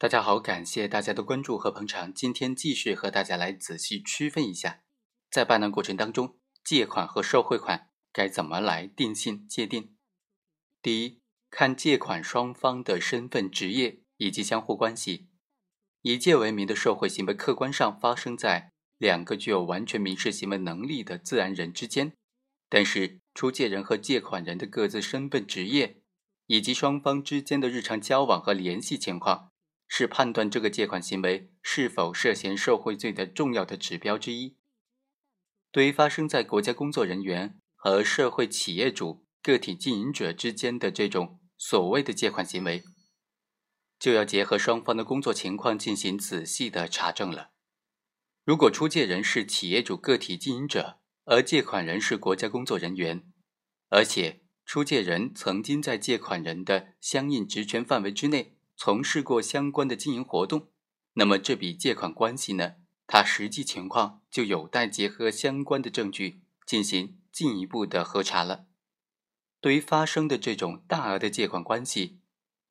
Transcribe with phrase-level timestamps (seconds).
[0.00, 2.14] 大家好，感谢大家的关注和捧场。
[2.14, 4.84] 今天继续和大家来仔细区分一下，
[5.28, 9.96] 在办案过程当中，借款和受贿款该怎么来定性界定。
[10.80, 15.30] 第一，看借款双方的身份、职业以及相互关系。
[16.02, 22.12] 以借为名的受贿行为，客观上发生在两个具有完全民事行为能力的自然人之间，
[22.68, 26.00] 但是出借人和借款人的各自身份、职业
[26.46, 29.50] 以及双方之间的日常交往和联系情况。
[29.88, 34.56] 是判断这个借款行为是否涉嫌受贿罪的重要的指标之一。
[35.72, 42.82] 对于发生在国家工作人员和社会企业主、个体经营者之间的这种所谓的借款行为，
[43.98, 47.50] 就要结合双方的工作情况进行仔细的查证了。
[48.44, 53.24] 如果出借人是企业主、个体经营者，而借款人是国家工作人员，
[53.88, 58.57] 而且出借人曾经在借款人的相应职权范围之内。
[58.80, 60.68] 从事过相关的经营活动，
[61.14, 62.76] 那么这笔借款关系呢？
[63.08, 68.66] 它实际情况就有待结合相关的证据进行进一步的核查了。
[69.60, 72.20] 对于发生的这种大额的借款关系，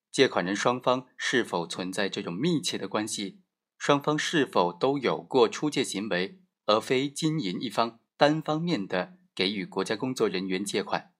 [0.09, 3.42] 借款人双方是否存在这种密切的关系？
[3.77, 11.11] 双方是否都有过出借行为，而非经营一方单方面的给予国家工作人员借款？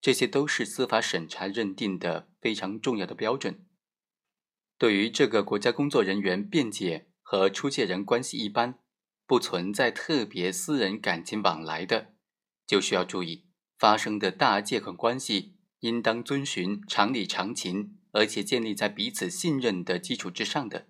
[0.00, 3.64] 这些都是司法审查认定的非常重要的标准。
[4.84, 8.80] 对于这个国家工作人员辩解和出借人关系一般，
[9.26, 12.12] 不存在特别私人感情往来的，
[12.66, 13.46] 就需要注意
[13.78, 20.88] 发生的大借款关系应当遵循常理常情，而且建立在彼此信任的基础之上的。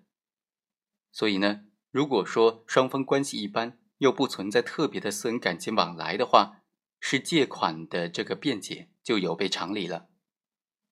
[1.13, 6.63] 所以呢，如果说双方关系一般，又不存在特别的私人感情往来的话，
[6.99, 10.09] 是借款的这个辩解就有悖常理了。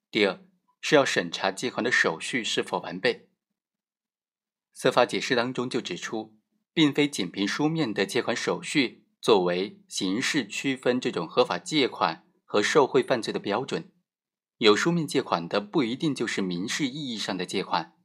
[0.09, 0.39] 第二。
[0.85, 3.29] 是要审查借款的手续是否完备。
[4.73, 6.37] 司法解释当中就指出，
[6.73, 13.93] 并非仅凭书面的借款手续作为刑事区分这种合法借款和受贿犯罪的标准。
[14.57, 17.95] 有书面借款的不一定就是民事意义上的借款，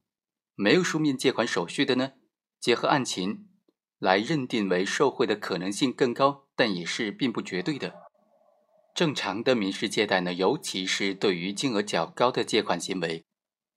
[0.54, 2.12] 没有书面借款手续的呢，
[2.60, 3.48] 结合案情
[3.98, 8.07] 来认定为受贿的可能性更高，但也是并不绝对的。
[8.98, 13.24] 正常的民事借贷呢，尤其是对于金额较高的借款行为，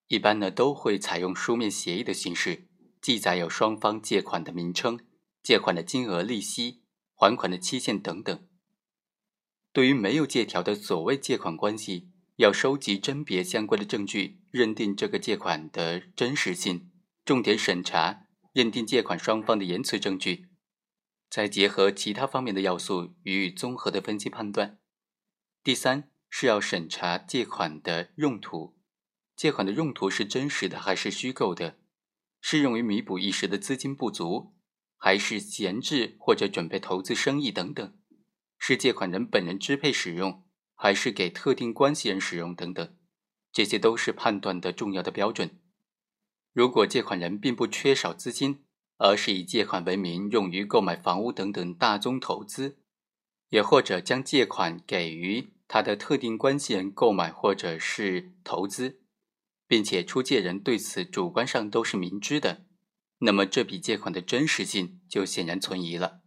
[0.07, 2.67] 一般呢都会采用书面协议的形式，
[2.99, 4.99] 记载有双方借款的名称、
[5.43, 6.81] 借款的金额、利息、
[7.13, 8.47] 还款的期限等等。
[9.71, 16.89] 对于没有借条的所谓借款关系，要收集甄别相关的证据，认定这个借款的真实性，
[17.23, 20.47] 重点审查认定借款双方的言辞证据，
[21.29, 24.79] 再结合其他方面的要素予以综合的分析判断。
[25.63, 28.75] 第三是要审查借款的用途，
[29.35, 31.77] 借款的用途是真实的还是虚构的？
[32.39, 34.55] 是用于弥补一时的资金不足，
[34.97, 37.95] 还是闲置或者准备投资生意等等？
[38.57, 42.97] 是借款人本人支配使用，还是给特定关系人使用等等？
[43.51, 45.59] 这些都是判断的重要的标准。
[46.53, 48.66] 如果借款人并不缺少资金，
[48.97, 52.81] 而是以借款为名用于购买房屋等等大宗投资。
[53.51, 59.01] 也或者将借款给予他的特定关系人购买或者是投资，
[59.67, 62.66] 并且出借人对此主观上都是明知的，
[63.19, 66.22] 那么这笔借款的真实性就显然存疑了。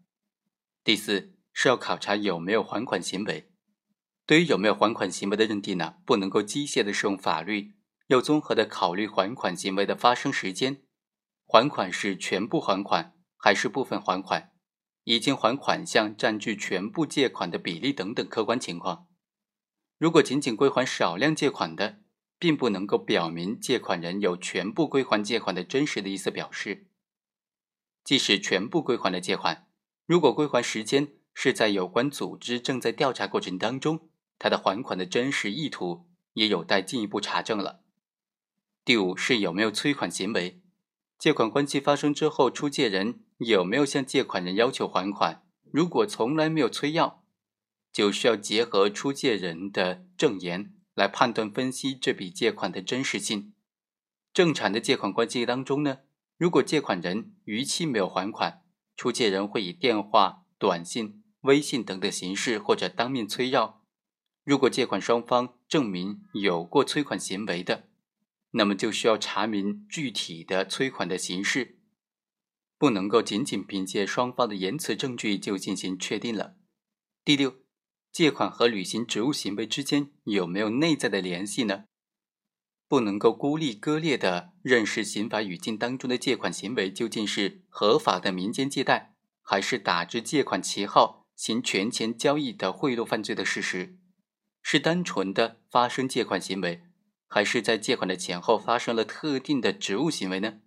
[0.85, 3.51] 第四是要考察有没有还款行为。
[4.27, 7.73] 对于有没有还款行为的认定呢，不能够机械的适用法律，
[8.09, 10.83] 要综合的考虑还款行为的发生时间，
[11.47, 14.54] 还款是全部还款还是部分还款。
[15.05, 19.07] 已经还款项占据全部借款的比例等等客观情况。
[19.99, 22.01] 如果仅仅归还少量借款的，
[22.39, 26.89] 并不能够表明借款人有全部归还借款的真实的意思表示。
[28.03, 29.69] 即使全部归还了借款，
[30.05, 37.83] 如果归还时间是在有关组织正在调查过程当中，他的还款的真实意图也有待进一步查证了。
[38.85, 40.61] 第五是有没有催款行为。
[41.17, 45.43] 借款关系发生之后，出借人有没有向借款人要求还款？
[45.73, 47.25] 如果从来没有催要，
[47.93, 53.53] 就需要结合出借人的证言来判断分析这笔借款的真实性。
[54.33, 55.99] 正常的借款关系当中呢，
[56.37, 58.63] 如果借款人逾期没有还款，
[58.97, 63.83] 出借人会以电话、短信、微信等的形式或者当面催要。
[64.45, 67.89] 如果借款双方证明有过催款行为的，
[68.53, 71.79] 那么就需要查明具体的催款的形式，
[72.79, 76.57] 不能够仅仅凭借双方的言辞证据就进行确定了。
[77.25, 77.57] 第六，
[78.13, 81.85] 借款和履行职务行为之间有没有内在的联系呢？
[82.87, 93.97] 不能够孤立割裂的认识刑法语境当中的借款行为究竟是合法的民间借贷，还是打着借款旗号行权钱交易的贿赂犯罪的事实，
[94.63, 96.83] 是单纯的发生借款行为，
[97.27, 100.61] 还是在借款的前后发生了特定的职务行为呢？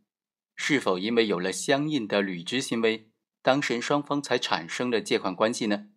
[0.57, 3.09] 是否因为有了相应的履职行为，
[3.41, 5.87] 当事人双方才产生了借款关系呢？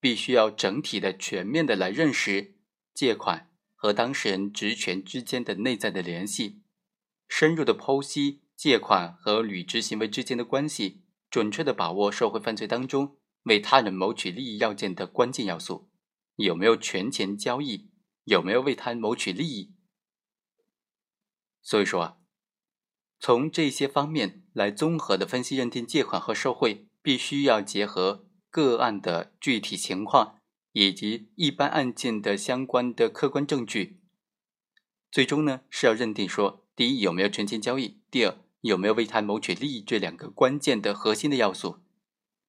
[0.00, 2.56] 必须要整体的、全面的来认识
[2.94, 3.50] 借款。
[3.74, 6.62] 和当事人职权之间的内在的联系，
[7.28, 15.90] 深入的剖析借款和履职行为之间的关系，准确的把握社会犯罪当中为他人谋取利益要件的关键要素，
[16.36, 17.90] 有没有权钱交易，
[18.24, 19.74] 有没有为他人谋取利益。
[21.60, 22.16] 所以说啊，
[23.26, 30.36] 从这些方面来综合的分析认定借款和受贿，必须要结合个案的具体情况。
[30.72, 33.98] 以及一般案件的相关的客观证据，
[35.10, 41.78] 最终呢是要认定说，第一有没有权钱交易，第二有没有为他谋取利益这两个关键的核心的要素。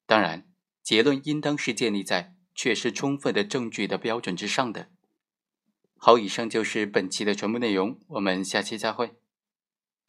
[0.05, 0.45] 当然，
[0.83, 4.89] 结论应当是建立在确实充分的证据的标准之上的。
[5.95, 9.15] 好，以上就是本期的全部内容，我们下期再会。